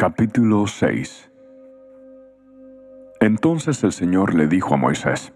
[0.00, 1.30] Capítulo 6
[3.20, 5.34] Entonces el Señor le dijo a Moisés,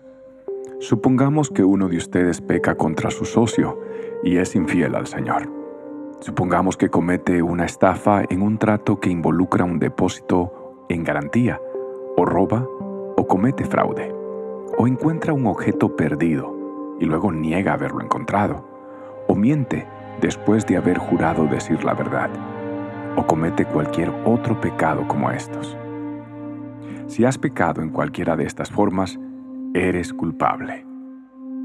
[0.80, 3.79] Supongamos que uno de ustedes peca contra su socio
[4.22, 5.53] y es infiel al Señor.
[6.21, 11.60] Supongamos que comete una estafa en un trato que involucra un depósito en garantía,
[12.17, 12.67] o roba,
[13.19, 14.15] o comete fraude,
[14.78, 18.66] o encuentra un objeto perdido y luego niega haberlo encontrado,
[19.28, 19.87] o miente
[20.23, 22.30] después de haber jurado decir la verdad
[23.16, 25.77] o comete cualquier otro pecado como estos.
[27.06, 29.18] Si has pecado en cualquiera de estas formas,
[29.74, 30.87] eres culpable.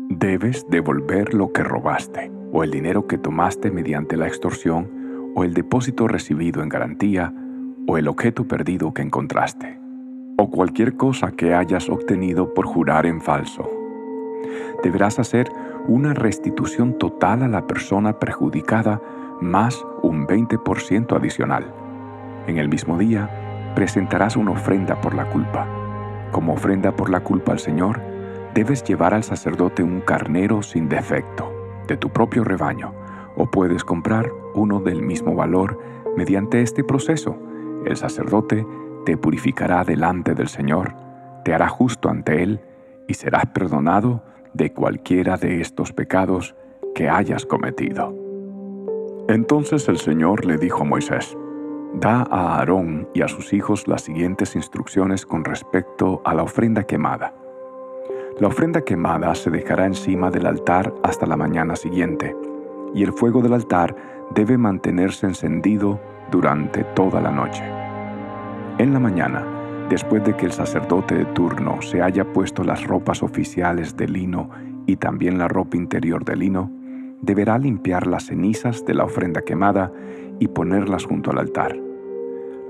[0.10, 5.54] Debes devolver lo que robaste, o el dinero que tomaste mediante la extorsión, o el
[5.54, 7.34] depósito recibido en garantía,
[7.88, 9.80] o el objeto perdido que encontraste,
[10.38, 13.70] o cualquier cosa que hayas obtenido por jurar en falso.
[14.84, 15.50] Deberás hacer
[15.88, 19.02] una restitución total a la persona perjudicada
[19.42, 21.72] más un 20% adicional.
[22.48, 23.30] En el mismo día,
[23.76, 25.68] presentarás una ofrenda por la culpa.
[26.32, 28.02] Como ofrenda por la culpa al Señor,
[28.56, 31.54] debes llevar al sacerdote un carnero sin defecto,
[31.88, 32.94] de tu propio rebaño,
[33.36, 35.80] o puedes comprar uno del mismo valor
[36.18, 37.38] mediante este proceso.
[37.86, 38.66] El sacerdote
[39.06, 40.96] te purificará delante del Señor,
[41.46, 42.62] te hará justo ante Él
[43.08, 46.56] y serás perdonado de cualquiera de estos pecados
[46.96, 48.29] que hayas cometido.
[49.30, 51.38] Entonces el Señor le dijo a Moisés,
[51.94, 56.84] Da a Aarón y a sus hijos las siguientes instrucciones con respecto a la ofrenda
[56.84, 57.36] quemada.
[58.40, 62.36] La ofrenda quemada se dejará encima del altar hasta la mañana siguiente,
[62.96, 63.96] y el fuego del altar
[64.34, 66.00] debe mantenerse encendido
[66.32, 67.64] durante toda la noche.
[68.80, 69.46] En la mañana,
[69.90, 74.50] después de que el sacerdote de turno se haya puesto las ropas oficiales de lino
[74.88, 76.79] y también la ropa interior de lino,
[77.22, 79.92] deberá limpiar las cenizas de la ofrenda quemada
[80.40, 81.76] y ponerlas junto al altar.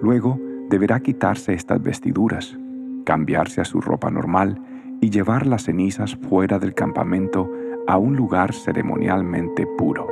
[0.02, 2.58] Luego deberá quitarse estas vestiduras,
[3.06, 4.62] cambiarse a su ropa normal
[5.02, 7.50] y llevar las cenizas fuera del campamento
[7.88, 10.08] a un lugar ceremonialmente puro.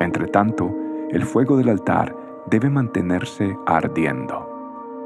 [0.00, 0.74] Entretanto,
[1.10, 2.16] el fuego del altar
[2.50, 4.48] debe mantenerse ardiendo.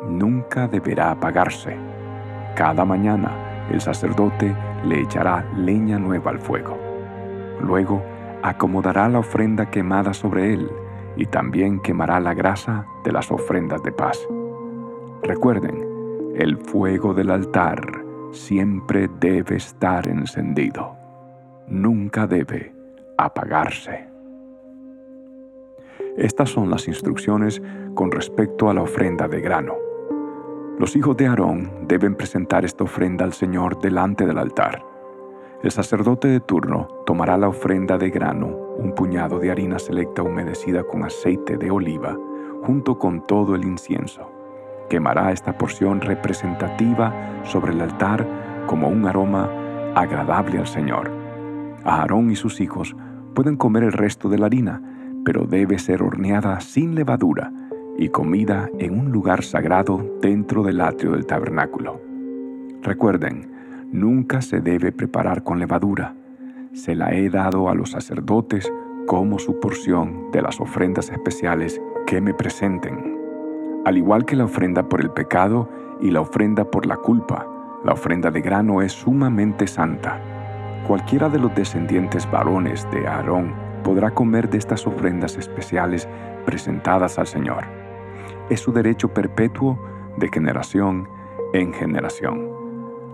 [0.08, 1.76] Nunca deberá apagarse.
[2.54, 6.78] Cada mañana el sacerdote le echará leña nueva al fuego.
[7.60, 8.02] Luego
[8.42, 10.70] acomodará la ofrenda quemada sobre él
[11.16, 14.18] y también quemará la grasa de las ofrendas de paz.
[15.22, 15.84] Recuerden,
[16.36, 20.96] el fuego del altar siempre debe estar encendido.
[21.66, 22.74] Nunca debe
[23.16, 24.06] apagarse.
[26.16, 27.60] Estas son las instrucciones
[27.94, 29.74] con respecto a la ofrenda de grano.
[30.78, 34.95] Los hijos de Aarón deben presentar esta ofrenda al Señor delante del altar.
[35.62, 40.84] El sacerdote de turno tomará la ofrenda de grano, un puñado de harina selecta humedecida
[40.84, 42.16] con aceite de oliva,
[42.62, 44.30] junto con todo el incienso.
[44.90, 48.26] Quemará esta porción representativa sobre el altar
[48.66, 49.50] como un aroma
[49.94, 51.10] agradable al Señor.
[51.84, 52.94] Aarón y sus hijos
[53.34, 54.82] pueden comer el resto de la harina,
[55.24, 57.50] pero debe ser horneada sin levadura
[57.98, 61.98] y comida en un lugar sagrado dentro del atrio del tabernáculo.
[62.82, 63.55] Recuerden,
[63.92, 66.14] nunca se debe preparar con levadura.
[66.72, 68.70] Se la he dado a los sacerdotes
[69.06, 73.16] como su porción de las ofrendas especiales que me presenten.
[73.84, 75.70] Al igual que la ofrenda por el pecado
[76.00, 77.46] y la ofrenda por la culpa,
[77.84, 80.20] la ofrenda de grano es sumamente santa.
[80.86, 83.54] Cualquiera de los descendientes varones de Aarón
[83.84, 86.08] podrá comer de estas ofrendas especiales
[86.44, 87.64] presentadas al Señor.
[88.50, 89.78] Es su derecho perpetuo
[90.16, 91.08] de generación
[91.52, 92.65] en generación.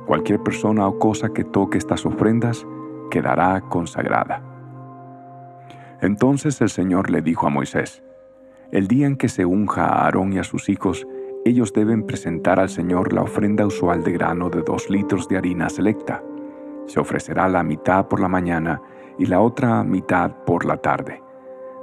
[0.06, 2.66] Cualquier persona o cosa que toque estas ofrendas
[3.10, 4.42] quedará consagrada.
[6.00, 8.02] Entonces el Señor le dijo a Moisés,
[8.72, 11.06] El día en que se unja a Aarón y a sus hijos,
[11.44, 15.68] ellos deben presentar al Señor la ofrenda usual de grano de dos litros de harina
[15.68, 16.22] selecta.
[16.86, 18.82] Se ofrecerá la mitad por la mañana
[19.18, 21.22] y la otra mitad por la tarde.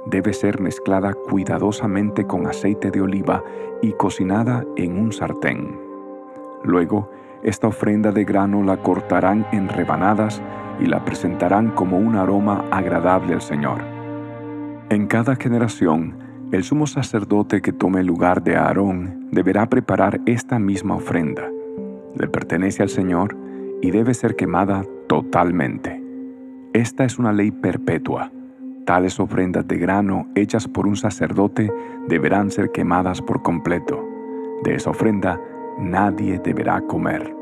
[0.06, 3.42] Debe ser mezclada cuidadosamente con aceite de oliva
[3.82, 5.78] y cocinada en un sartén.
[6.64, 7.10] Luego,
[7.42, 10.42] esta ofrenda de grano la cortarán en rebanadas
[10.78, 13.82] y la presentarán como un aroma agradable al Señor.
[14.90, 16.18] En cada generación,
[16.52, 21.48] el sumo sacerdote que tome el lugar de Aarón deberá preparar esta misma ofrenda.
[22.16, 23.36] Le pertenece al Señor
[23.82, 26.02] y debe ser quemada totalmente.
[26.72, 28.32] Esta es una ley perpetua.
[28.84, 31.72] Tales ofrendas de grano hechas por un sacerdote
[32.08, 34.04] deberán ser quemadas por completo.
[34.64, 35.40] De esa ofrenda
[35.78, 37.34] nadie deberá comer.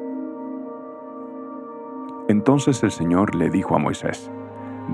[2.29, 4.31] Entonces el Señor le dijo a Moisés,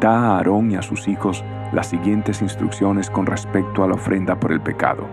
[0.01, 4.39] Da a Aarón y a sus hijos las siguientes instrucciones con respecto a la ofrenda
[4.39, 5.07] por el pecado.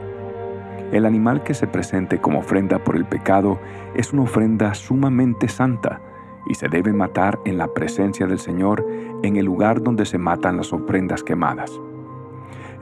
[0.91, 3.59] El animal que se presente como ofrenda por el pecado
[3.95, 6.01] es una ofrenda sumamente santa
[6.47, 8.85] y se debe matar en la presencia del Señor
[9.23, 11.79] en el lugar donde se matan las ofrendas quemadas.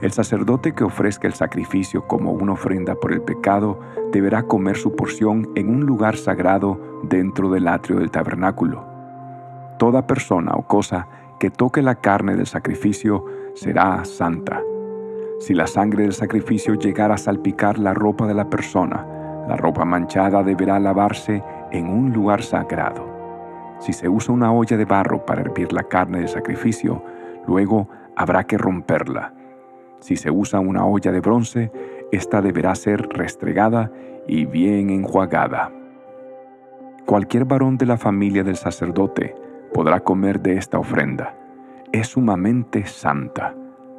[0.00, 3.78] El sacerdote que ofrezca el sacrificio como una ofrenda por el pecado
[4.12, 8.82] deberá comer su porción en un lugar sagrado dentro del atrio del tabernáculo.
[9.78, 11.06] Toda persona o cosa
[11.38, 14.62] que toque la carne del sacrificio será santa.
[15.38, 19.06] Si la sangre del sacrificio llegara a salpicar la ropa de la persona,
[19.48, 21.42] la ropa manchada deberá lavarse
[21.72, 23.06] en un lugar sagrado.
[23.80, 27.02] Si se usa una olla de barro para hervir la carne del sacrificio,
[27.46, 29.34] luego habrá que romperla.
[30.00, 31.70] Si se usa una olla de bronce,
[32.10, 33.90] ésta deberá ser restregada
[34.26, 35.70] y bien enjuagada.
[37.06, 39.34] Cualquier varón de la familia del sacerdote
[39.72, 41.34] podrá comer de esta ofrenda.
[41.92, 43.54] Es sumamente santa.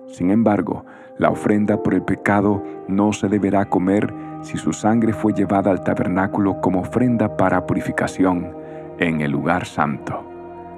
[0.08, 0.86] Sin embargo,
[1.18, 5.84] la ofrenda por el pecado no se deberá comer si su sangre fue llevada al
[5.84, 8.56] tabernáculo como ofrenda para purificación
[8.98, 10.24] en el lugar santo.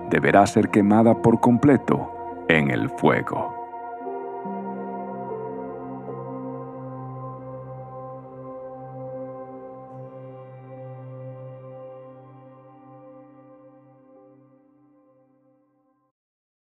[0.10, 2.12] Deberá ser quemada por completo
[2.50, 3.63] en el fuego.